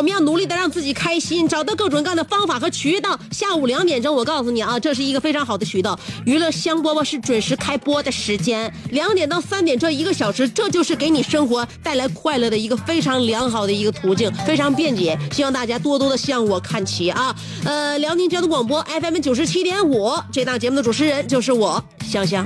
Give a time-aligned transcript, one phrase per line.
[0.00, 3.20] 我们要努力的让自己开心，找到各种各样的方法和渠道。
[3.30, 6.00] 下午两点钟，我告诉你啊，这是一个非常好的渠道。
[6.24, 15.18] 娱乐香饽饽是准时开播的时间，两点到三点这一个小时，这就是给你生活带来快乐的一个非常良好的一个途径，非常便捷。
[15.32, 17.36] 希望大家多多的向我看齐啊！
[17.66, 22.42] 呃，辽宁交通广播 FM 九十七点五，这档节目的主持人就是我香香，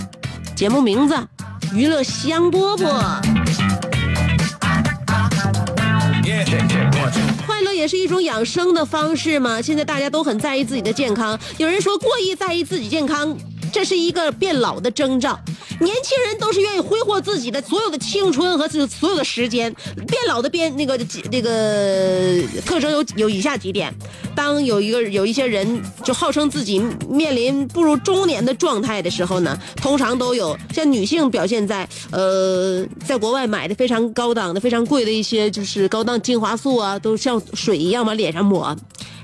[0.56, 1.14] 节目名字
[1.72, 3.63] 娱乐香饽饽。
[7.46, 9.60] 快乐也是一种养生的方式嘛。
[9.60, 13.36] 现在大家都很在意自己的健康，有人说过于在意自己健康，
[13.74, 15.36] 这是一个变老的征兆。
[15.80, 19.74] 年轻人都是愿意挥霍自己的所有的青春和所有的时间，
[20.06, 23.92] 变老的变那个这个特征有有以下几点：
[24.36, 26.78] 当有一个有一些人就号称自己
[27.08, 38.76] 面临步入中年的状态的时候呢，通常都有像女性表现在呃，在国外买的非常高档的、非常贵的一些就是高档精华素啊，都像水一样往脸上抹。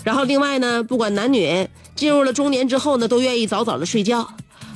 [0.03, 4.29] 然后另外呢，不管男女进入了中年之后呢，都愿意早早的睡觉。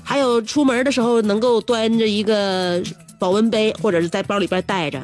[0.05, 2.81] 还有出门的时候能够端着一个
[3.19, 5.03] 保温杯，或者是在包里边带着。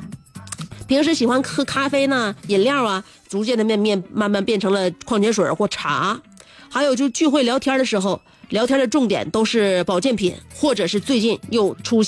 [0.86, 6.20] 平时喜欢喝咖啡呢，饮料啊，逐渐的面面慢慢变成了矿泉水或茶。
[6.68, 12.02] 还有就聚会聊天的时候，聊天的重点都是保健品，或者是最近又出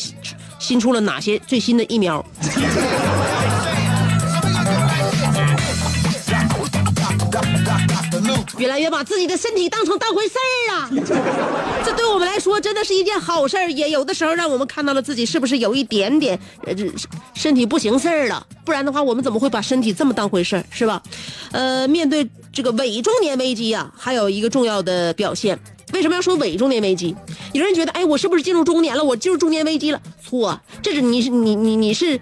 [0.59, 2.25] 新出了哪些最新的疫苗。
[8.59, 10.91] 越来越把自己的身体当成当回事儿啊！
[11.85, 16.87] 这对我们来说真的是一件好事儿，也有的时候让我们看到了自己是不是有一点点呃这
[17.35, 18.47] 身体不行事儿了。
[18.65, 21.03] 不然的话，我们怎么会把身体这么当回事儿，是吧？
[21.51, 25.59] 呃，面对这个伪中年危机啊，还有一个重要的表现。
[25.93, 27.15] 为什么要说伪中年危机？
[27.53, 29.05] 有人觉得，哎，我是不是进入中年了？
[29.05, 30.01] 我进入中年危机了？
[30.25, 32.21] 错，这是你是你你你是。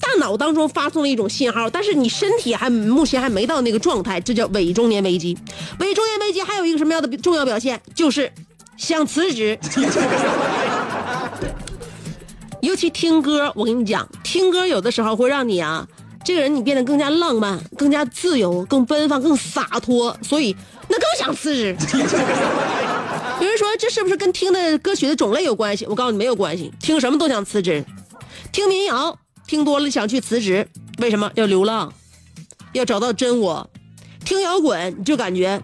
[0.00, 5.36] 大脑当中发送了一种信号，但是你身体还目前还没到那个状态，这叫伪中年危机。
[5.80, 8.32] 伪中年危机还有一个什么样的重要表现，就是
[8.76, 9.58] 想辞职。
[12.60, 15.86] 尤其听歌，我跟你讲，听歌有的时候会让你啊，
[16.24, 20.56] 这个人你变得更加浪漫、更加自由、更奔放、更洒脱，所以
[20.88, 21.76] 那更想辞职。
[23.40, 25.86] 有人说这是不是跟听的歌曲的种类有关系？
[25.86, 27.84] 我告诉你没有关系，听什么都想辞职，
[28.50, 29.16] 听民谣。
[29.46, 30.68] 听多了想去辞职，
[30.98, 31.92] 为什么要流浪？
[32.72, 33.70] 要找到真我。
[34.24, 35.62] 听摇滚就感觉，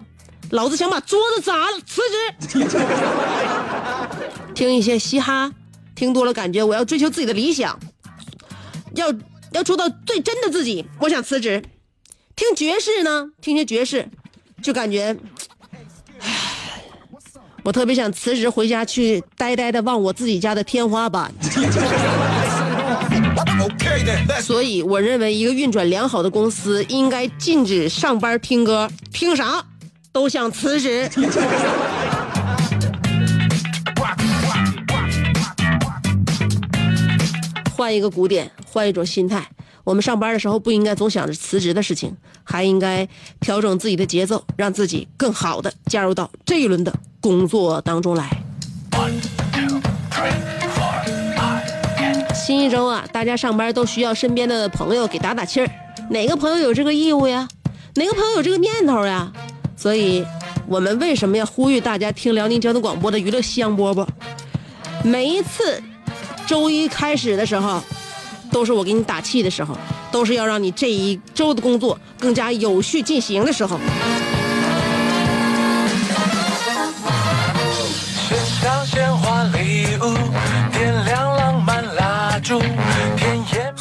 [0.51, 2.69] 老子想把桌子砸了，辞职。
[4.55, 5.51] 听一些嘻哈，
[5.95, 7.77] 听多了感觉我要追求自己的理想，
[8.95, 9.13] 要
[9.51, 11.61] 要做到最真的自己，我想辞职。
[12.35, 14.07] 听爵士呢，听些爵士，
[14.61, 15.15] 就感觉，
[16.19, 16.29] 唉，
[17.63, 21.33] 我特别想辞职回家去呆呆的望我自己家的天花板。
[24.41, 29.63] 所以，我认为一个运转良好的公司应该禁止上班听歌，听啥
[30.11, 31.09] 都想辞职。
[37.75, 39.47] 换一个鼓点，换一种心态。
[39.83, 43.07] 我们上班的时候不应该总想着辞职的事情，还应该
[43.41, 48.29] 调整自己的节奏，让自己更好的加入到这一轮的工作当中来。
[52.45, 55.69] 新一周啊大家上班都需要身边的朋友给打打气儿。
[56.09, 57.47] 哪个朋友有这个义务呀？
[57.95, 59.31] 哪个朋友有这个念头呀？
[59.77, 60.25] 所以
[60.67, 64.05] 我们为什么要呼吁大家听辽宁交通广播的娱乐香饽饽
[65.05, 65.81] 每一次
[66.45, 67.81] 周一开始的时候
[68.51, 69.77] 都是我给你打气的时候
[70.11, 73.79] 都是要让你这一周的工作更加有序进行的时候。
[78.27, 79.22] 喧嚣鲜花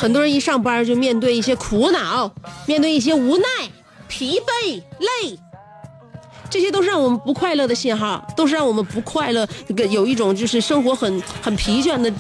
[0.03, 2.29] 很多人一上班就面对一些苦恼，
[2.67, 3.47] 面对一些无奈、
[4.09, 5.39] 疲惫、累，
[6.51, 9.47] 这些都是让我们不快乐的信号，都是让我们不快乐，
[9.93, 12.13] 有一种就是生活很很疲倦的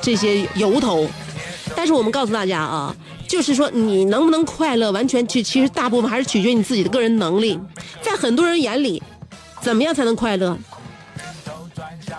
[0.00, 1.06] 这些由头。
[1.76, 2.96] 但是我们告诉大家啊，
[3.28, 7.60] 就是说你能不能快乐，完全其其实大部分还是取决于你自己的个人能力。
[8.00, 9.02] 在很多人眼里，
[9.60, 10.56] 怎么样才能快乐？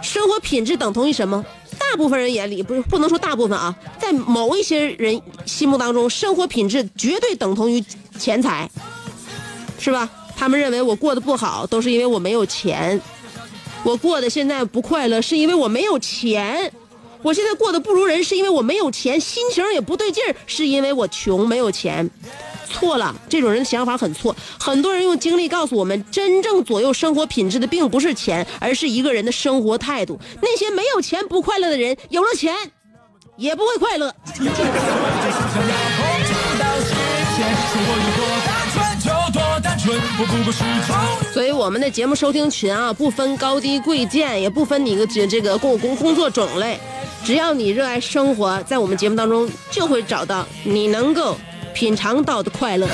[0.04, 1.44] 生活品质等同于什么？
[1.90, 7.84] 大部分人眼里不是不能说大部分啊，在某一些人心目当中，生活品质绝对等同于
[8.20, 8.70] 钱财，
[9.80, 10.08] 是吧？
[10.38, 13.00] 他们认为我过得不好，都是因为我没有钱；
[13.84, 16.70] 我过得现在不快乐，是因为我没有钱；
[17.24, 22.10] 我现在过得不如人，是因为我没有钱；心情也不对劲，是因为我穷没有钱。
[22.70, 24.34] 错了，这种人的想法很错。
[24.60, 30.18] 很多人用经历告诉我们，真正左右生活品质的并不是钱，而是一个人的生活态度。
[30.42, 32.56] 那些没有钱不快乐的人，有了钱
[33.36, 34.14] 也不会快乐。
[41.34, 46.78] 所以我们的节目收听群啊，不分高低贵贱，也不分你个这这个工工工作种类，
[47.24, 51.38] 只要你热爱生活，在我们节目当中就会找到你能够
[51.74, 52.88] 品尝到的快乐。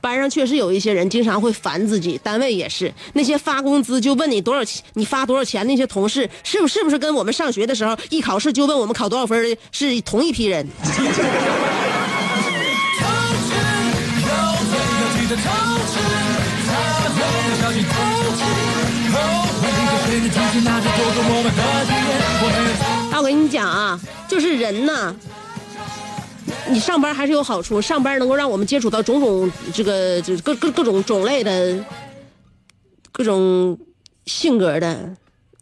[0.00, 10.66] 班上确实有一些人经常会烦自己，单位也是，那些发工资就问你多少钱，你发多少钱那些同事，是不是不是跟我们上学的时候一考试就问我们考多少分的是同一批人？
[23.12, 23.98] 啊，我跟你讲啊，
[24.28, 25.14] 就是人呐，
[26.70, 31.84] 你上班还是有好处，上班能够让我们接触到种种这个这各各各种种类的、
[33.12, 33.78] 各种
[34.26, 35.16] 性格的、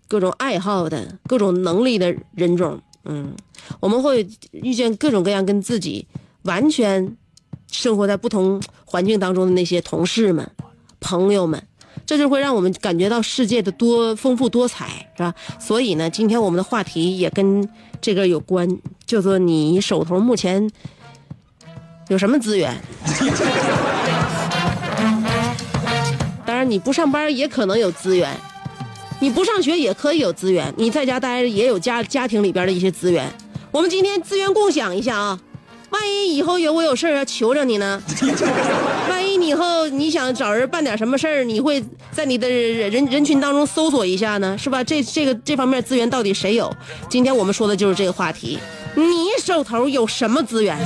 [0.09, 2.81] 各种爱好的、各种能力的人种。
[3.05, 3.35] 嗯，
[3.81, 6.07] 我们会遇见各种各样跟自己
[6.45, 7.17] 完全
[7.71, 10.51] 生活在不同环境当中的那些同事们、
[11.01, 11.63] 朋友们。
[12.07, 15.35] 这就会让我们感觉到世界的多丰富多彩，是吧？
[15.59, 17.67] 所以呢，今天我们的话题也跟
[17.99, 18.69] 这个有关，
[19.07, 20.71] 叫做你手头目前
[22.09, 22.75] 有什么资源？
[26.47, 28.31] 当然，你不上班也可能有资源，
[29.21, 33.27] 你不上学也可以有资源，你在家待着也有家家庭里边的一些资源。
[33.71, 35.41] 我们今天资源共享一下啊！
[35.91, 38.03] 万一以后有我有事儿要求着你呢？
[39.09, 44.85] 万一你以后你想找人办点什么事儿，你会在你的人人人群当中搜索一下呢，是吧？
[44.85, 46.71] 这这个这方面资源到底谁有？
[47.09, 48.59] 今天我们说的就是这个话题。
[48.97, 50.77] 你手头有什么资源？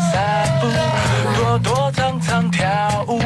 [1.58, 3.20] 散步，躲躲藏藏跳舞，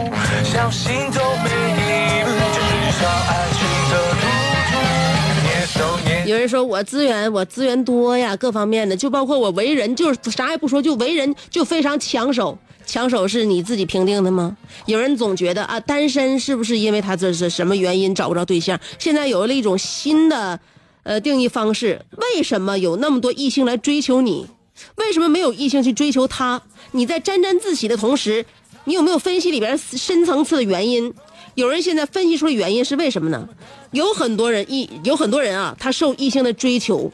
[0.44, 5.84] 小心都没义务，就至少爱情的赌
[6.24, 12.56] 注，有人说我资源我资源多呀，各方面的，就包括我为人，就是啥也不说，就为人就非常抢手。
[12.84, 14.56] 抢手是你自己评定的吗？
[14.86, 18.78] 有人总觉得啊，单身是不是因为他这是什么原因找不着对象？
[18.98, 20.58] 现在有了一种新的，
[21.04, 22.04] 呃，定义方式。
[22.16, 24.48] 为什么有那么多异性来追求你？
[24.96, 26.60] 为什么没有异性去追求他？
[26.92, 28.44] 你在沾沾自喜的同时，
[28.84, 31.12] 你有没有分析里边深层次的原因？
[31.54, 33.48] 有人现在分析出的原因是为什么呢？
[33.90, 37.12] 有很多人异有很多人啊，他受异性的追求。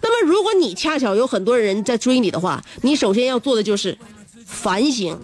[0.00, 3.96] 那么，如果你恰巧有很多人在追你的话，你首先要做的就是
[4.46, 5.18] 反省。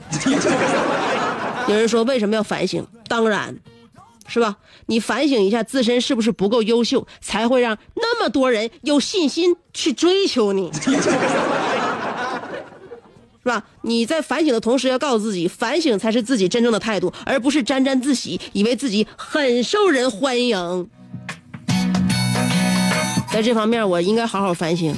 [1.68, 2.84] 有人说为什么要反省？
[3.06, 3.54] 当然，
[4.30, 4.56] 是吧？
[4.86, 10.70] 你反省一下自身是不是不够优秀，才会让那么多人有信心去追求你。
[13.42, 13.64] 是吧？
[13.82, 20.88] 你在反省的同时，要告诉自己，反省才是自己真正的态度，而不是沾沾自喜，以为自己很受人欢迎。
[23.32, 24.94] 在这方面，我应该好好反省。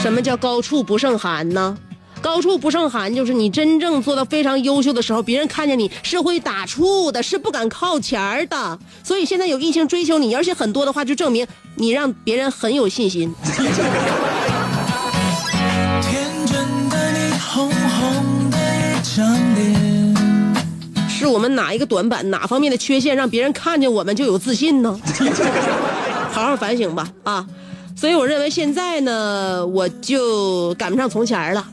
[0.00, 1.76] 什么叫高处不胜寒呢？
[2.20, 8.78] 高处不胜寒，就是你真正做到非常优秀的时候，别人看见你是会打怵的，是不敢靠前儿的。
[9.02, 11.46] 所以现在有异性追求你，而且很多的话，就证明
[11.76, 13.32] 你让别人很有信心。
[16.02, 20.16] 天真的你，红红的一张脸。
[21.08, 25.00] 是我们哪一个短板，哪方面的缺陷，让别人看见我们就有自信呢？
[26.30, 27.46] 好好反省吧，啊！
[27.96, 31.66] 所以我认为现在呢，我就赶不上从前了。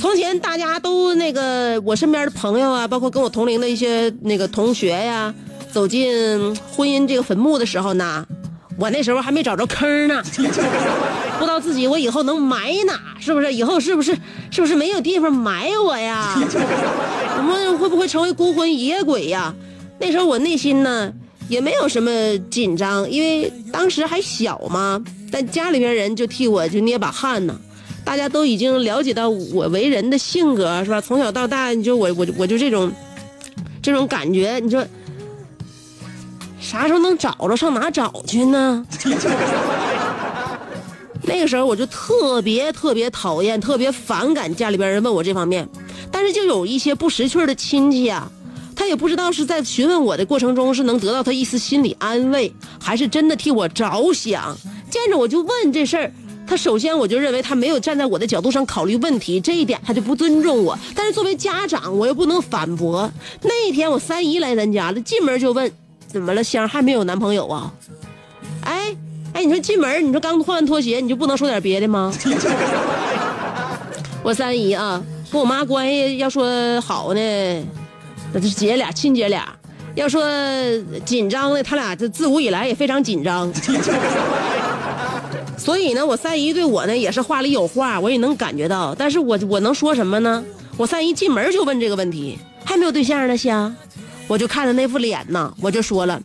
[0.00, 5.34] 从前大家都那个，我身边的朋友啊，包括跟我同龄的一些那个同学呀，
[5.72, 8.24] 走进婚姻这个坟墓的时候呢，
[8.78, 10.22] 我那时候还没找着坑呢，
[11.38, 13.52] 不知道自己我以后能埋哪，是不是？
[13.52, 14.16] 以后是不是
[14.50, 16.32] 是不是没有地方埋我呀？
[17.36, 19.52] 我们会不会成为孤魂野鬼呀？
[19.98, 21.12] 那时候我内心呢
[21.48, 22.10] 也没有什么
[22.50, 25.02] 紧张，因为当时还小嘛。
[25.30, 27.58] 但家里边人就替我就捏把汗呢，
[28.08, 30.98] 大家都已经了解到我为人的性格是吧？
[30.98, 32.90] 从小到大，你就我我我就这种
[33.82, 34.82] 这种感觉，你说
[36.58, 37.54] 啥时候能找着？
[37.54, 38.82] 上哪找去呢？
[41.20, 45.68] 那个时候我就特别特别讨厌、特别反感家里边人问我这方面，
[46.10, 48.32] 但是就有一些不识趣的亲戚啊，
[48.74, 52.50] 他也不知道是在询问我的过程中是能得到他一丝心理安慰，
[52.80, 54.56] 还是真的替我着想。
[54.90, 56.10] 见着我就问这事儿，
[56.48, 60.78] 他首先我就认为他没有站在我的角度上考虑问题，这一点他就不尊重我。
[60.94, 63.10] 但是作为家长，我又不能反驳。
[63.42, 65.70] 那一天我三姨来咱家了，进门就问
[66.08, 67.70] ：“怎么了，香还没有男朋友啊？”
[68.64, 68.96] 哎
[69.34, 72.10] 哎，你说进门，你说刚换完拖鞋，你就不能说点别的吗？
[74.24, 77.20] 我三姨啊，跟我妈关系要说好呢，
[78.32, 79.42] 那是姐俩亲姐俩；
[79.94, 80.22] 要说
[81.04, 83.52] 紧张的，他俩这自古以来也非常紧张。
[85.58, 88.94] 所以呢，我三姨对我呢也是话里有话，我也能感觉到。
[88.94, 90.42] 但是我我能说什么呢？
[90.76, 93.74] 我三姨进门就问这个问题，还没有对象呢，香。
[94.28, 96.22] 我就看着那副脸呐，我就说了，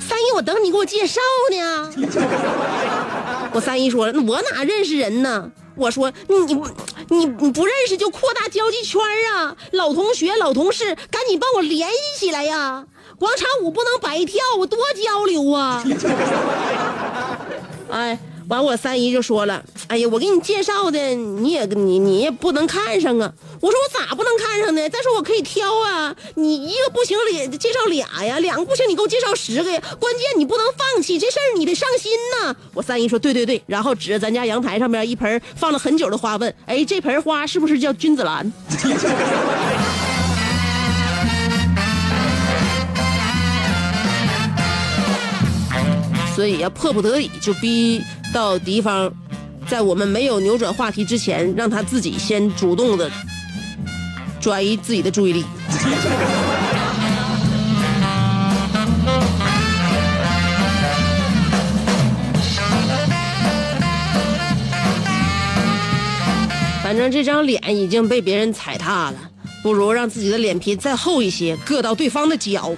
[0.00, 1.92] 三姨，我等你给我介绍呢。
[3.52, 5.50] 我三姨说了，那我哪认识人呢？
[5.76, 6.54] 我说你你
[7.08, 9.00] 你你不认识就扩大交际圈
[9.34, 12.86] 啊，老同学老同事，赶紧帮我联系起来呀！
[13.18, 15.84] 广场舞不能白跳，我多交流啊！
[17.94, 23.32] 哎，完我三姨就说了，哎呀，我给你介绍的，你也你你也不能看上啊。
[23.60, 24.88] 我说我咋不能看上呢？
[24.90, 27.16] 再说我可以挑啊，你一个不行，
[27.48, 29.80] 你介绍俩呀，两个不行，你给我介绍十个呀。
[30.00, 32.10] 关键你不能放弃这事儿，你得上心
[32.42, 32.56] 呐。
[32.74, 38.52] 我三姨说对对对，然后指着咱家阳台上面一盆放了很久的花问，哎，这盆花是不是叫君子兰？
[46.34, 49.12] 所以呀，迫不得已就逼到敌方，
[49.68, 53.08] 在我们没有扭转话题之前，让他自己先主动的
[54.40, 55.44] 转移自己的注意力。
[66.82, 69.14] 反正这张脸已经被别人踩踏了，
[69.62, 72.72] 不如让自己的脸皮再厚一些，硌到对方的脚。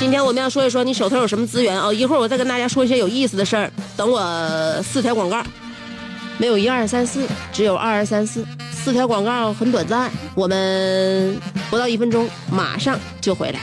[0.00, 3.70] 今天我们要说一说你手头有什么资源啊、一会儿我再跟大家说一些有意思的事儿。
[3.98, 5.42] 等我四条广告，
[6.38, 8.42] 没有一二三四，只有二二三四。
[8.72, 11.38] 四条广告很短暂，我们
[11.68, 13.60] 不到一分钟，马上就回来。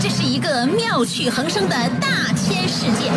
[0.00, 3.12] 这是一个妙趣横生的大千世界。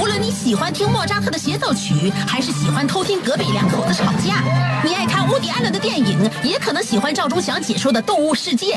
[0.00, 4.42] 无论你喜欢听莫扎特的协奏曲，还是喜欢偷听隔壁两口子吵架，
[4.82, 8.76] 你爱看乌迪·艾伦的电影，也可能喜欢赵忠祥解说的《动物世界》。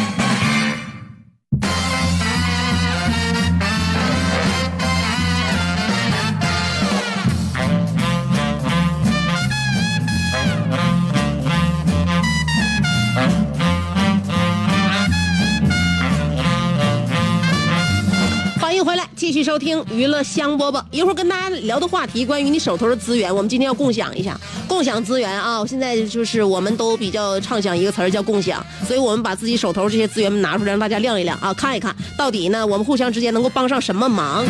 [19.43, 20.83] 收听娱乐香饽饽。
[20.91, 24.39] 一会儿跟大家聊的话题，关于你手头的资源，我们今天要共享一下。
[24.67, 34.45] 共享资源啊，现在就是我们都比较畅想一个词儿叫共享，所以我们把自己手头这些资源拿出来，让大家亮一亮啊，看一看到底呢，我们互相之间能够帮上什么忙。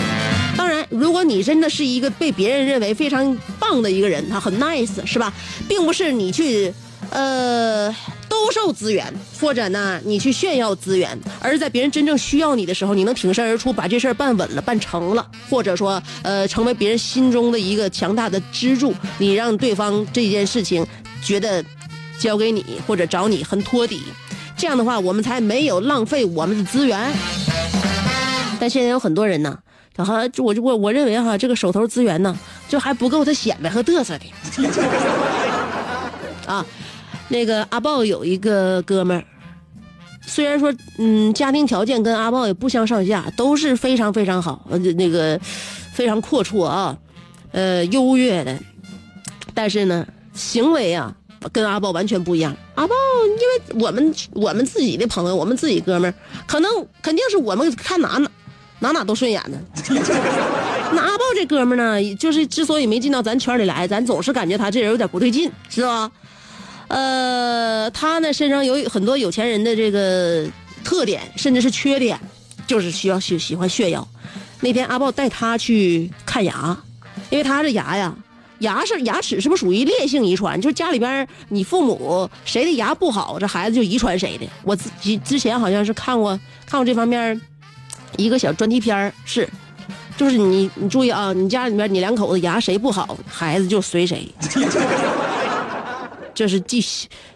[0.57, 5.33] 当然，如果你真的是一个被别人认为非常棒的一个人，他很 nice 是吧，
[5.67, 6.74] 并不是你去。
[7.10, 7.93] 呃，
[8.31, 20.88] 兜售资源，或者呢，你去炫耀资源，而在别人真正需要你的时候，你能挺身而出，把这事儿办稳了、办成了，或者说，呃，成为别人心中的一个强大的支柱，你让对方这件事情
[21.21, 21.61] 觉得
[22.17, 24.01] 交给你或者找你很托底，
[24.55, 27.11] 这样的话，我们才没有浪费我们的资源。
[28.61, 29.59] 但现在有很多人呢，
[29.93, 34.25] 他哈，我我我认为哈，这个手头资源呢，就还不够他显摆和嘚瑟的
[36.47, 36.65] 啊。
[37.31, 39.23] 那个阿豹有一个哥们儿，
[40.27, 45.39] 虽然说嗯家庭条件跟阿豹也不相上下，都是非常非常好，呃那个
[45.93, 46.97] 非常阔绰啊，
[47.53, 48.59] 呃优越的，
[49.53, 51.15] 但是呢行为啊
[51.53, 52.53] 跟阿豹完全不一样。
[52.75, 52.93] 阿豹，
[53.25, 56.13] 因为我们我们自己的朋友，我们自己哥们儿，
[56.45, 56.69] 可能
[57.01, 58.29] 肯定是我们看哪哪
[58.79, 59.57] 哪哪都顺眼呢。
[60.93, 66.11] 那阿豹这哥们儿呢，就是之所以没进到咱圈里来，咱总是感觉他这人有点不对劲，是吧？
[66.91, 70.45] 呃，他呢身上有很多有钱人的这个
[70.83, 72.19] 特点，甚至是缺点，
[72.67, 74.05] 就是需要喜喜欢炫耀。
[74.60, 76.77] 那天阿豹带他去看牙，
[77.29, 78.13] 因为他这牙呀，
[78.60, 80.60] 牙是牙齿是不是属于烈性遗传？
[80.60, 84.45] 就是家里边你父母谁的牙不好，这孩子就遗传谁的。
[84.63, 87.39] 我自己之前好像是看过看过这方面
[88.17, 89.48] 一个小专题片是，
[90.17, 94.27] 就是你你注意啊，你家里面你两口子牙谁不好，孩子就随谁。
[96.33, 96.79] 这是继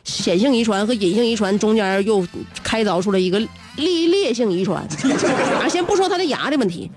[0.04, 2.26] 显性遗传和隐性遗传中间又
[2.64, 3.40] 开凿出了一个
[3.76, 4.82] 裂裂性遗传。
[5.62, 6.90] 啊，先不说他的牙的问题，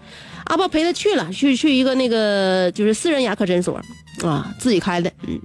[0.44, 3.80] 阿豹陪他去了，去去一个那个就是私人牙科诊所
[4.22, 5.40] 啊，自己开的，嗯。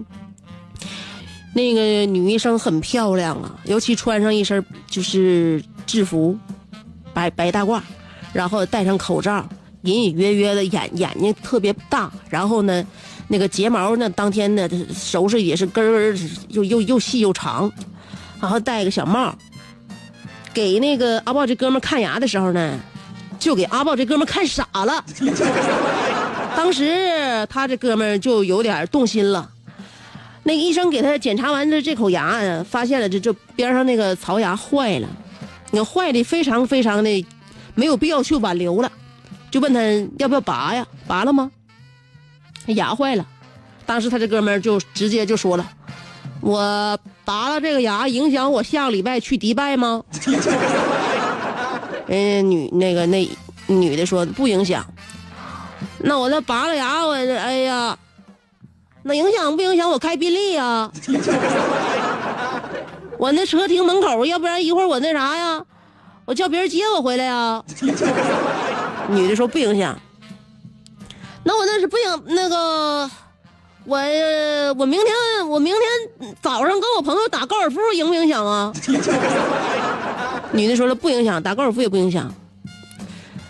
[1.56, 6.38] 那个女医生很漂亮啊，尤其穿上一身就是制服，
[7.14, 7.82] 白白大褂，
[8.32, 9.48] 然后戴上口罩，
[9.84, 12.86] 隐隐约约的眼眼睛特别大，然后呢。
[13.34, 14.08] 那个睫毛呢？
[14.12, 16.16] 当天呢，收拾也是根儿
[16.50, 17.72] 又又又细又长，
[18.40, 19.36] 然后戴个小帽。
[20.54, 22.80] 给那个阿豹这哥们看牙的时候呢，
[23.40, 25.04] 就给阿豹这哥们看傻了。
[26.56, 29.50] 当时他这哥们就有点动心了。
[30.44, 35.08] 那个医生给他检查完这这口牙，发现了这这边上那个槽牙坏了，
[35.72, 37.26] 那坏的非常非常的
[37.74, 38.92] 没有必要去挽留了，
[39.50, 39.82] 就问他
[40.20, 40.86] 要不要拔呀？
[41.08, 41.50] 拔了吗？
[42.66, 43.26] 他牙坏了，
[43.86, 45.70] 当时他这哥们儿就直接就说了
[46.42, 50.04] ：“我拔了这个牙，影响我下个礼拜去迪拜吗？”
[52.08, 53.28] 人家女那个那
[53.68, 54.86] 女的说不影响。
[56.00, 57.98] 那我这拔了牙，我这哎呀，
[59.04, 60.92] 那影响不影响我开宾利呀？
[63.18, 65.62] 我那车停门口，要不然一会儿我那啥呀，
[66.26, 67.64] 我叫别人接我回来呀？
[69.10, 69.98] 女的说不影响。
[71.44, 73.10] 那我那是不影那个，
[73.86, 73.98] 我
[74.78, 78.72] 我明天我明天早上跟我朋友打高尔夫影不影响啊？
[80.54, 82.34] 女的说了不影响，打高尔夫也不影响。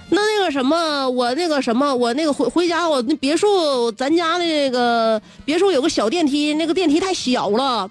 [0.10, 7.90] 那那个什么，我那个什么，我那个回回家，我那别墅，咱家的那个别墅有个小电梯，那个电梯太小了，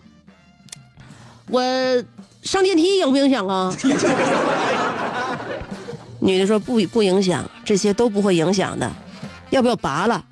[1.48, 1.62] 我
[2.42, 3.72] 上电梯影不影响啊？
[6.20, 8.90] 女的说不不影响，这些都不会影响的。
[9.52, 10.24] 要不要拔了？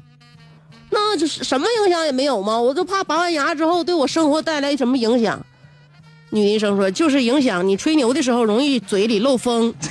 [0.93, 2.59] 那这是什么影响也没有吗？
[2.59, 5.41] 我就怕拔完牙之后对我生活带来什么影响。
[6.31, 9.75] 女医生说，就是影响你吹牛的时候容易嘴里漏风。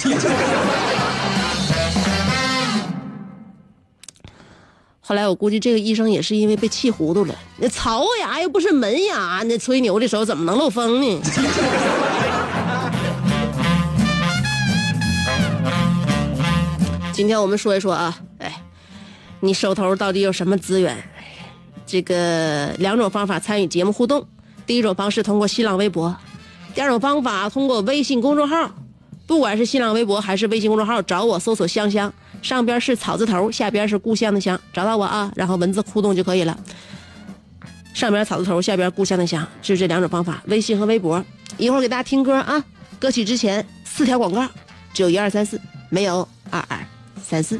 [4.99, 7.35] 后来我估计这个医生也是因为被气糊涂了。
[7.57, 11.21] 那槽牙又不是门牙，那吹牛的时候怎么能漏风呢？
[17.13, 18.17] 今天我们说一说啊。
[19.39, 20.97] 你手头到底有什么资源？
[21.85, 24.25] 这个两种方法参与节目互动。
[24.65, 26.15] 第一种方式通过新浪微博，
[26.75, 28.71] 第二种方法通过微信公众号。
[29.25, 36.57] 不管是新浪微博还是微信公众号，找我搜索“香香”，上边是草字头，下边是故乡的乡，找到我啊，然后文字互动就可以了。
[37.93, 40.41] 上边草字头，下边故乡的乡，就是这两种方法。
[40.47, 41.23] 微信和微博，
[41.57, 42.63] 一会儿给大家听歌啊。
[42.99, 44.47] 歌曲之前四条广告，
[44.93, 46.79] 只有一二三四，没有二二
[47.21, 47.59] 三四。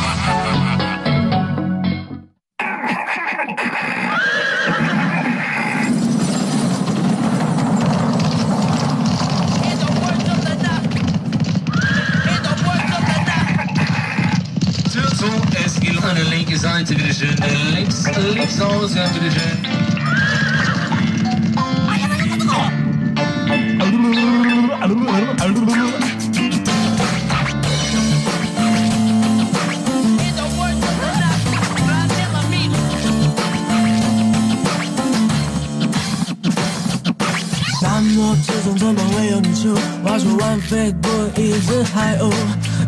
[37.79, 42.31] 沙漠之中怎么 of 会有你住，花树万飞过一只海鸥，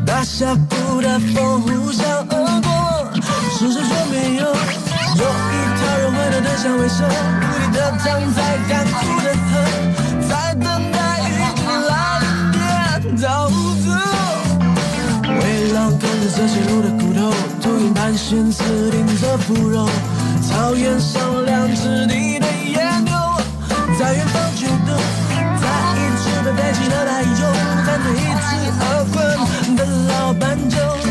[0.05, 2.92] 大峡谷的风呼啸而过。
[3.53, 4.43] 是谁说没有？
[4.45, 7.07] 有一条人回头的响尾蛇，无
[7.59, 8.37] 力的躺在
[8.67, 9.51] 干枯的河，
[10.27, 13.53] 在等待雨季来临点到走。
[15.39, 19.87] 为狼啃着这些鹿的骨头，秃鹰盘旋刺顶着腐肉，
[20.41, 23.13] 草原上两只你的野牛，
[23.99, 24.97] 在远方决斗，
[25.61, 27.53] 在一只被废弃的大衣中，
[27.85, 28.49] 站着一只
[28.81, 31.02] 饿昏的老斑鸠。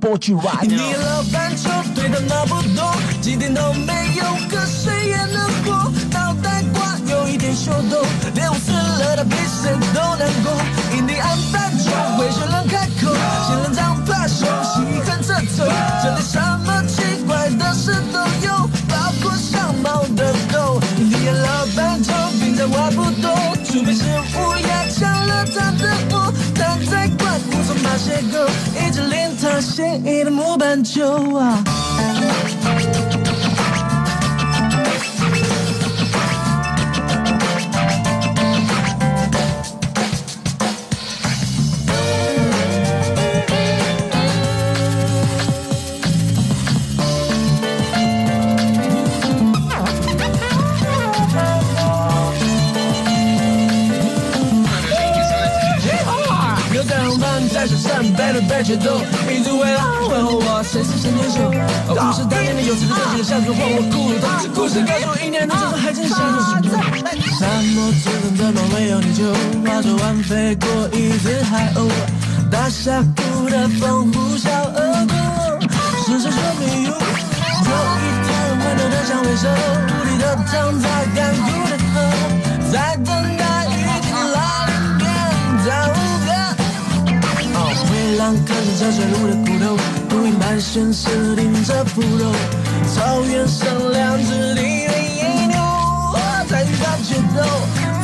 [0.00, 5.92] What brought you right 你老板球队的马不动，几点都没有，可谁也能活。
[6.10, 8.02] 脑袋瓜有一点秀逗，
[8.34, 10.52] 连我死了他比谁都难过。
[10.96, 13.14] 印第安斑鸠会学人开口，
[13.46, 15.64] 仙人掌怕手，细看着走。
[16.02, 20.32] 这里什么奇怪的事都有，包括像猫的
[27.92, 28.46] 那些狗，
[28.78, 31.58] 一只令他心仪的木板球啊。
[58.70, 61.50] 背对背决斗，民族为了问候我，谁是先天秀？
[61.88, 66.78] 故事当年的有这个正经的像个荒我骷髅头，这故事告诉我一年的这种还真像个石头。
[67.34, 69.34] 沙漠之中怎么会有你就
[69.66, 71.90] 划着弯飞过一只海鸥，
[72.50, 74.46] 大峡谷的风呼啸
[74.78, 74.78] 而
[75.10, 75.18] 过，
[76.06, 76.94] 是谁说没有？
[76.94, 81.94] 有一条人温柔的像尾蛇，无力的躺在干枯的河，
[82.70, 84.38] 在等待雨季来
[84.70, 85.58] 临
[88.16, 89.76] 狼啃着这水路的骨头，
[90.08, 92.32] 秃鹰盘旋死顶着腐肉，
[92.94, 95.56] 草原上两只地面野牛
[96.48, 97.42] 在与它决斗，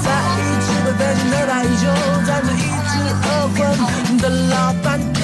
[0.02, 0.06] 在
[0.38, 1.86] 一只被飞进的大衣球，
[2.26, 2.54] 站着一
[2.88, 2.94] 只
[3.26, 5.20] 饿昏的老斑鸠。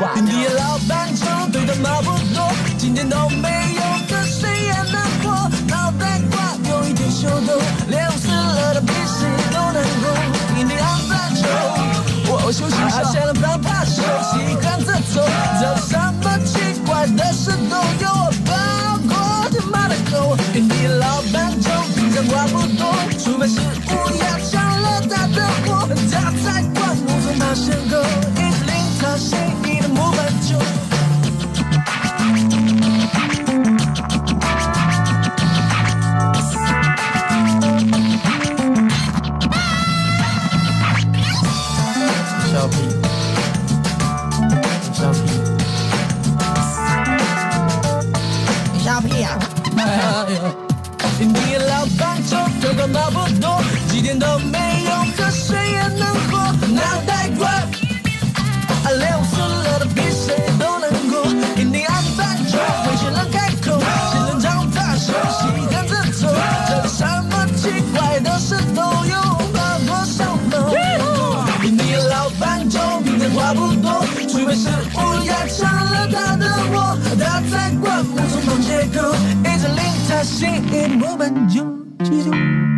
[0.00, 5.30] What 你的老板球对的马不多，今天都没有，可谁也难过。
[5.68, 7.60] 脑袋瓜有一点秀逗，
[27.48, 27.96] 木丛爬斜沟，
[28.34, 30.58] 一直令他心仪的木板球。
[73.48, 81.64] 平常话不多，除非是乌鸦抢了他的窝，他在灌木丛旁街口，一直令他心仪的木板球。
[82.00, 82.77] 啾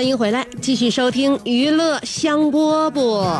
[0.00, 3.38] 欢迎回来，继续收听娱乐香饽饽。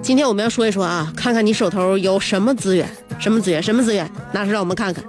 [0.00, 5.04] 今天我们要说一说啊，看看你手头有什么资源，什么资源，什么资源，拿出来我们看看。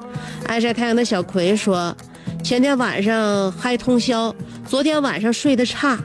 [0.46, 1.96] 爱晒太阳的小葵说，
[2.44, 4.36] 前天晚上嗨通宵，
[4.68, 5.98] 昨天晚上睡得差，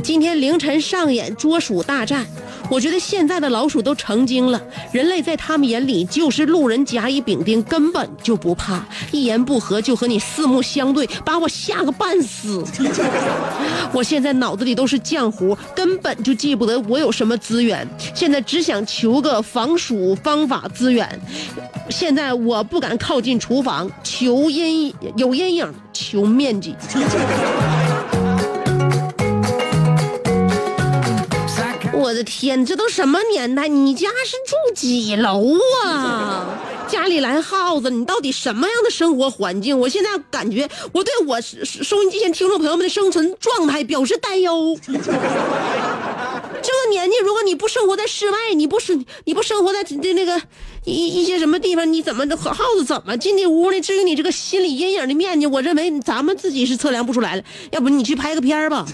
[0.00, 2.24] 今天凌晨上演捉鼠大战。
[2.70, 12.64] 我觉得现在的老鼠都成精了，人类在他们眼里就是路人甲乙丙丁，根本就不怕，一言不合就和你四目相对，把我吓个半死。
[13.92, 17.86] 我现在脑子里都是浆糊，根本就记不得我有什么资源。
[18.14, 21.20] 现在只想求个防鼠方法资源。
[21.88, 26.76] 现在我不敢靠近厨房，求阴有阴影，求面积。
[32.00, 33.68] 我的天，这都什么年代？
[33.68, 36.46] 你家是住几楼啊？
[36.88, 39.78] 家里来耗子，你到底什么样的生活环境？
[39.78, 44.76] 我现在感觉我对我收音机前听众朋友们的生存状态表示担忧。
[46.62, 50.40] 这个年纪，如果你不生活在室外，你不生你不生活在这那个
[50.84, 53.80] 一一些什么地方，你怎么的耗子怎么进这屋呢？
[53.80, 57.42] 至于你这个心理阴影的面积，我认为咱们自己是测量不出来了。
[57.70, 58.86] 要不你去拍个片儿吧。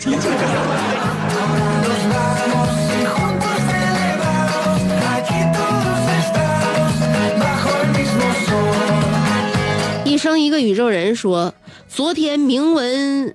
[10.16, 11.52] 生一个宇宙人说，
[11.88, 13.34] 昨天名闻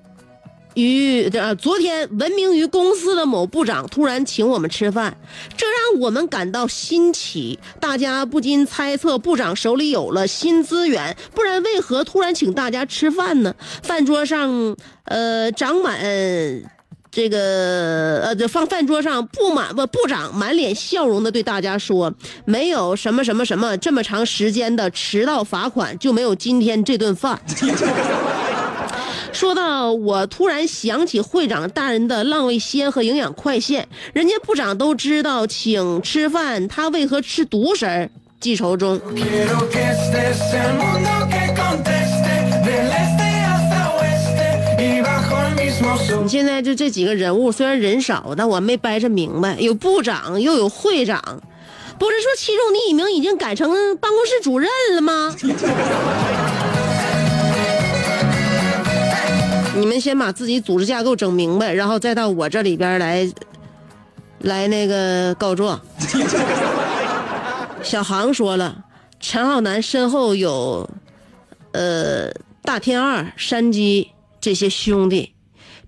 [0.74, 5.16] 于呃，昨天闻名于公司的某部长突然请我们吃饭，
[5.56, 7.58] 这让我们感到新奇。
[7.78, 13.54] 大家不禁猜测，部长手里有了新资源，不然为何突然请大家吃饭呢？
[13.82, 16.00] 饭桌上，呃，长满。
[17.14, 22.10] 这个呃，这放饭桌上，不满不部长满脸笑容的对大家说
[22.46, 27.38] ：“没有什么什么什么，这么长时间的迟到罚款，就没有今天这顿饭。”
[29.30, 38.08] 说到我突然想起会长大人的浪味仙和营养快线，人家部长都知道请吃饭，他为何吃独食儿？
[38.40, 38.98] 记仇中。
[46.22, 51.20] 你现在就这几个人物，虽然人少，但我没掰扯明白，有部长又有会长，
[51.98, 55.34] 不是说其中的一名已经改成办公室主任了吗？
[59.76, 63.28] 你们先把自己组织架构整明白，然后再到我这里边来，
[64.38, 65.80] 来那个告状。
[67.82, 68.84] 小航说了，
[69.18, 70.88] 陈浩南身后有，
[71.72, 72.30] 呃，
[72.62, 74.08] 大天二、山鸡
[74.40, 75.31] 这些兄弟，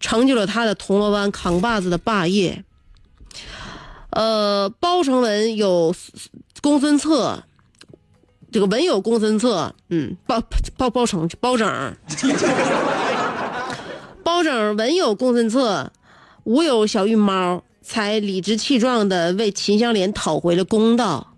[0.05, 2.63] 成就了他的铜锣湾扛把子的霸业。
[4.11, 5.95] 呃，包成文有
[6.61, 7.45] 公孙策，
[8.53, 10.43] 这个文有公孙策，嗯，包
[10.77, 11.97] 包包成包拯，
[14.23, 15.91] 包拯 文有公孙策，
[16.45, 21.29] 武有小玉猫，才理直气壮的为秦香莲讨回了公道。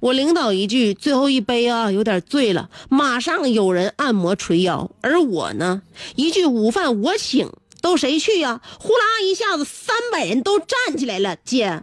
[0.00, 5.80] 我领导一句最后一杯啊，有点醉了，马上有人按摩捶腰，而我呢，
[6.16, 7.48] 一句午饭我请，
[7.82, 11.82] 都谁去呀、呼啦一下子，三百人都站起来了，姐，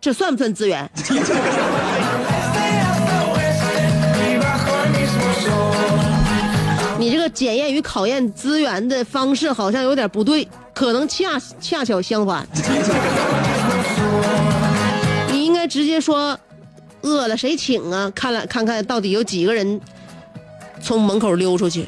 [0.00, 0.88] 这算不算资源？
[6.98, 12.46] 你这个检验与考验资源的方式好像有点不对，可能恰恰巧相反。
[15.32, 16.38] 你应该直接说，
[17.02, 18.12] 饿了谁请啊？
[18.14, 19.80] 看了看看到底有几个人
[20.82, 21.86] 从门口溜出去。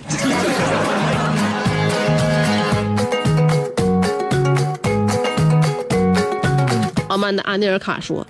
[7.11, 8.25] 傲慢的安内尔卡说：“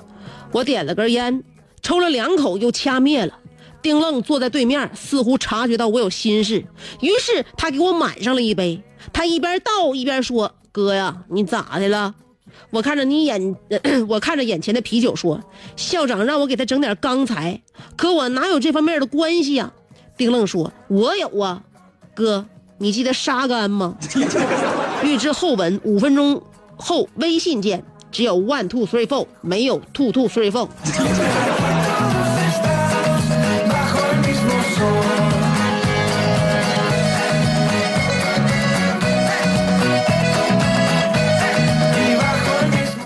[0.52, 1.44] 我点了根烟，
[1.82, 3.38] 抽了两口又掐灭了。
[3.82, 6.64] 丁愣坐在对面，似乎察觉到我有心事，
[7.00, 8.82] 于是他给我满上了一杯。
[9.12, 12.14] 他一边倒一边说：‘哥呀，你咋的了？’
[12.70, 13.54] 我看着你眼，
[14.08, 15.42] 我看着眼前的啤酒说
[15.76, 17.60] ：‘校长让我给他整点钢材，
[17.96, 19.70] 可我哪有这方面的关系呀、
[20.16, 21.62] 丁愣说：‘我有啊，
[22.14, 22.46] 哥，
[22.78, 23.96] 你记得沙干吗？’
[25.04, 26.42] 欲知后文，五分钟
[26.76, 27.84] 后微信见。
[28.10, 30.68] 只有 one two three four 没有 two two three four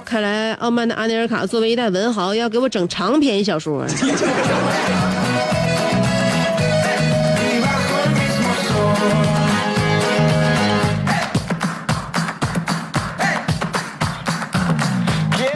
[0.05, 3.85] 看来傲慢的阿内尔卡作为一代文豪要给我整长篇小说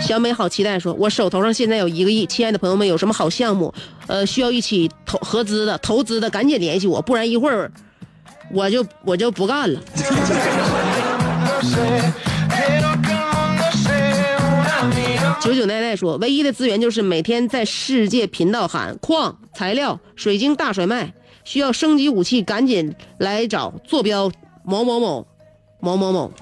[0.08, 3.74] 小美好期待说：“我手头上现在有一个亿，亲爱的朋友们，有什么好项目，
[4.06, 7.70] 呃，需要一起投合资的、投资的，赶紧联系我，不然一会儿
[8.50, 9.78] 我就我就不干了。”
[15.42, 21.12] 九九奈奈说：“唯一的资源就是每天在世界频道喊矿、材料、水晶大甩卖，
[21.44, 24.32] 需要升级武器，赶紧来找坐标
[24.64, 25.26] 某某某
[25.80, 26.32] 某某某。”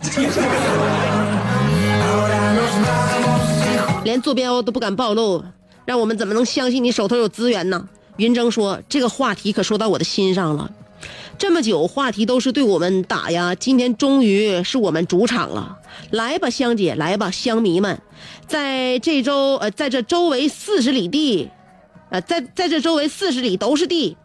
[4.16, 5.44] 连坐标都不敢暴露，
[5.84, 7.86] 让我们怎么能相信你手头有资源呢？
[8.16, 10.70] 云峥说：“这个话题可说到我的心上了。
[11.36, 15.76] 这么久话题都是对我们打压，今天终于是我们主场了。
[16.08, 18.00] 来吧，香姐，来吧，香迷们，
[18.48, 21.50] 在这周呃，在这周围四十里地，
[22.08, 24.16] 呃，在在这周围四十里都是地。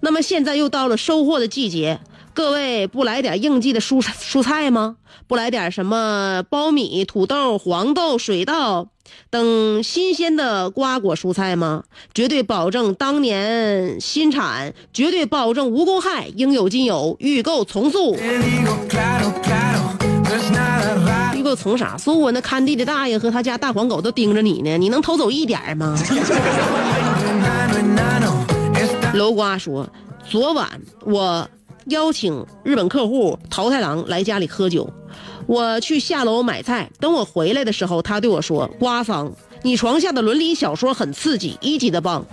[0.00, 2.00] 那么现在又到了收获的季节，
[2.34, 4.96] 各位不来点应季的蔬蔬菜吗？
[5.28, 8.88] 不来点什么苞米、土豆、黄豆、水稻
[9.30, 11.84] 等新鲜的瓜果蔬菜吗？
[12.12, 18.16] 绝对保证当年新产，绝对保证无公害，应有尽有，预购从速。
[21.34, 22.32] 预购从啥速啊？
[22.32, 25.96] 那看地的大爷和他家大黄狗都盯着你呢，你能偷走一点吗？
[29.14, 29.88] 楼瓜说，
[30.28, 30.68] 昨晚
[31.04, 31.48] 我
[31.86, 34.88] 邀请日本客户桃太郎来家里喝酒。
[35.46, 39.30] 我去下楼买菜，等我回来的时候，他对我说：“瓜桑，
[39.62, 42.24] 你床下的伦理小说很刺激，一级的棒，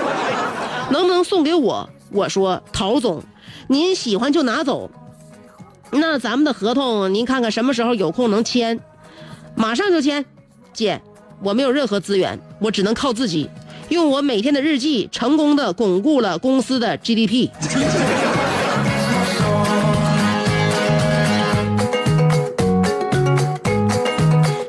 [0.92, 3.22] 能不能送给我？”我说：“陶总，
[3.68, 4.90] 您喜欢就拿走。
[5.90, 8.78] 那咱们的合同，您看看什么时候有空能签？
[9.54, 10.24] 马上就签。
[10.74, 11.00] 姐，
[11.42, 13.48] 我没有任何资源，我只能靠自己，
[13.88, 17.48] 用我每天的日记，成功的巩固了公司的 GDP。”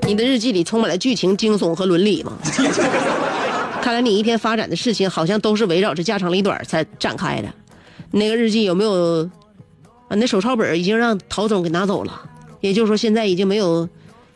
[0.07, 2.31] 你的日记里充满了剧情、惊悚和伦理吗？
[3.83, 7.49] 看来你一天发展的事情好像都是围绕着家长里短才展开的。
[8.11, 9.29] 那个日记有没有？
[10.07, 12.21] 啊，那手抄本已经让陶总给拿走了，
[12.61, 13.89] 也就是说现在已经没有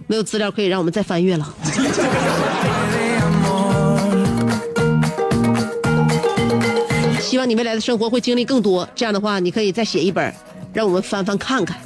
[0.07, 1.55] 没有资料可以让我们再翻阅了。
[7.21, 10.36] 希望你未来的生活会经历更多，这样的话你可以再写一本，
[10.73, 11.77] 让我们翻翻看看。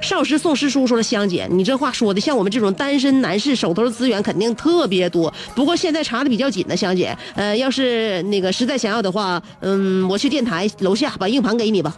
[0.00, 11.96] 少时送师叔说了，香姐，你这话说的像我们这种单身男士手头的资源肯定特别多，不过现在查的比较紧呢，香姐，呃，要是那个实在想要的话，嗯，我去电台楼下把硬盘给你吧。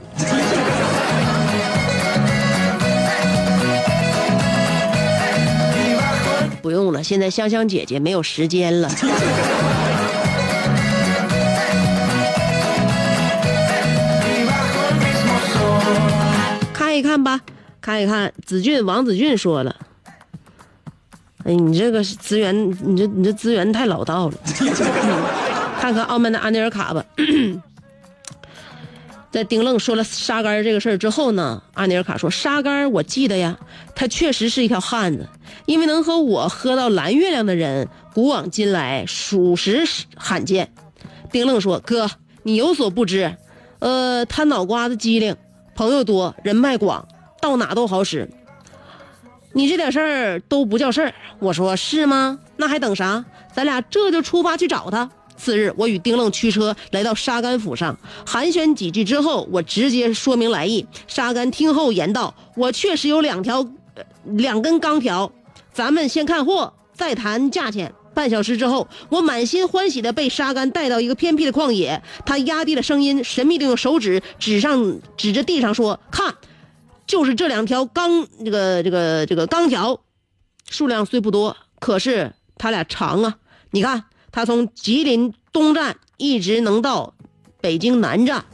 [6.62, 8.88] 不用了，现在香香姐姐没有时间了。
[16.72, 17.40] 看一看吧。
[17.84, 19.76] 看一看，子俊王子俊说了
[21.44, 24.34] ：“哎，你这个资源，你这你这资源太老道了。
[25.78, 27.04] 看看澳门的安尼尔卡吧。
[29.30, 33.58] 在丁愣说了沙干这个事儿之后呢，安尼尔卡说：沙干我记得呀，
[33.94, 35.28] 他确实是一条汉子，
[35.66, 39.84] 因为能和我喝到蓝月亮的人，古往今来属实
[40.16, 40.72] 罕见。
[41.30, 42.10] 丁愣说：哥，
[42.44, 43.36] 你有所不知，
[43.80, 45.36] 呃，他脑瓜子机灵，
[45.74, 47.06] 朋友多，人脉广。”
[47.44, 48.26] 到哪都好使，
[49.52, 51.14] 你这点事儿都不叫事儿。
[51.38, 52.38] 我说是吗？
[52.56, 53.22] 那还等啥？
[53.54, 55.10] 咱俩这就出发去找他。
[55.36, 60.86] 次日，我与丁愣驱车来到沙干府上，寒暄几句之后，我直接说明来意。
[61.06, 63.68] 沙干听后言道：“我确实有两条，
[64.24, 65.30] 两根钢条，
[65.70, 76.34] 咱们先看货，再谈价钱。”半小时之后，我满心欢喜的被沙干带到一个偏僻的旷野，他压低了声音，神秘的用手指指上指着地上说：“看。”
[77.06, 80.00] 就是这两条钢，这个这个这个钢条，
[80.70, 83.36] 数量虽不多，可是它俩长啊！
[83.70, 87.14] 你看，它从吉林东站一直能到
[87.60, 88.44] 北京南站。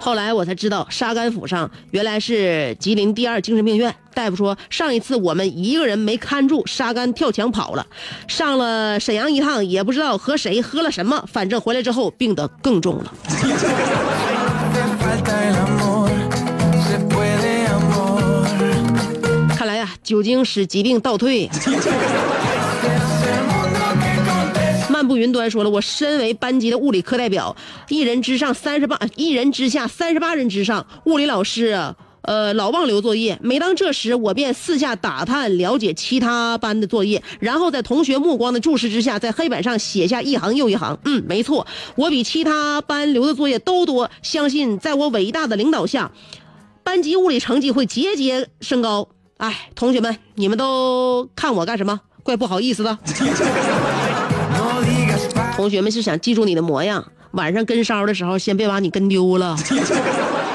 [0.00, 3.94] 后来我才知道，沙干府上原来是吉林第二精神病院。
[4.14, 7.86] 大夫说，上一次我们一个人没看住，沙干跳墙跑了，
[8.26, 13.12] 上了沈阳一趟，也不知道和谁喝了什么，反正回来之后病得更重了。
[20.10, 21.48] 酒精使疾病倒退。
[24.90, 27.56] 漫步云端说了，我身为班级的物理课代表，
[27.88, 33.38] 一人之上三十八，一人之下三十八人之上，物理老师呃，老忘留作业。
[33.40, 40.98] 每当这时，我便四下打探了解其他班的作业，然后在同学目光的注视之下，在黑板上写下一行又一行。
[41.04, 44.10] 嗯，没错，我比其他班留的作业都多。
[44.22, 46.10] 相信在我伟大的领导下，
[46.82, 49.06] 班级物理成绩会节节升高。
[49.40, 51.98] 哎，同学们，你们都看我干什么？
[52.22, 52.94] 怪不好意思的。
[55.56, 59.56] 同学们是想记住你的模样，晚上跟梢的时候，先别把你跟丢了。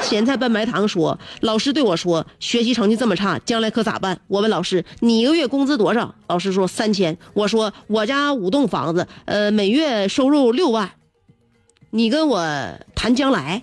[0.02, 10.88] 咸菜拌白糖说：“老师对我说，学习成绩这么差，将来可咋办？”我问老师：“你一个月工资多少？”老师说：“三千。”我说：“我家五栋房子，呃，每月收入六万。
[11.90, 12.46] 你跟我
[12.94, 13.60] 谈将来，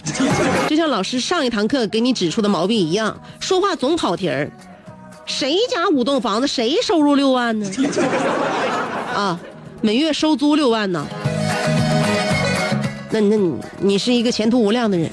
[0.67, 4.51] 就像老师上一堂课给你指出的毛病一样，说话总跑题儿。
[5.25, 7.69] 谁家五栋房子，谁收入六万呢？
[9.15, 9.39] 啊，
[9.81, 11.05] 每月收租六万呢？
[13.09, 15.09] 那那你你是一个前途无量的人。”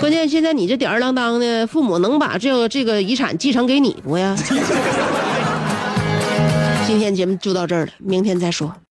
[0.00, 4.34] 关键现在你这吊儿郎当的，父母能把这个这个遗产继承给你不呀？
[6.86, 8.74] 今天节目就到这儿了，明天再说。